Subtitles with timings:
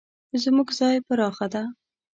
[0.43, 1.63] زموږ ځای پراخه ده